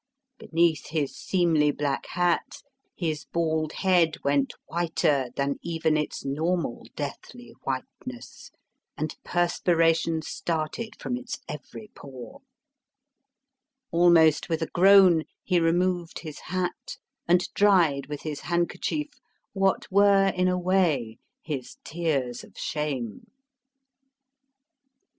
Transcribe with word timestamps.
Beneath 0.39 0.87
his 0.87 1.15
seemly 1.15 1.69
black 1.69 2.07
hat 2.07 2.63
his 2.97 3.25
bald 3.31 3.71
head 3.71 4.15
went 4.23 4.51
whiter 4.65 5.29
than 5.35 5.57
even 5.61 5.95
its 5.95 6.25
normal 6.25 6.87
deathly 6.95 7.53
whiteness, 7.61 8.49
and 8.97 9.15
perspiration 9.23 10.23
started 10.23 10.99
from 10.99 11.17
its 11.17 11.37
every 11.47 11.91
pore. 11.93 12.41
Almost 13.91 14.49
with 14.49 14.63
a 14.63 14.71
groan, 14.73 15.21
he 15.43 15.59
removed 15.59 16.17
his 16.17 16.39
hat 16.45 16.97
and 17.27 17.47
dried 17.53 18.07
with 18.07 18.23
his 18.23 18.39
handkerchief 18.39 19.09
what 19.53 19.85
were 19.91 20.29
in 20.29 20.47
a 20.47 20.57
way 20.57 21.19
his 21.43 21.77
tears 21.83 22.43
of 22.43 22.57
shame. 22.57 23.27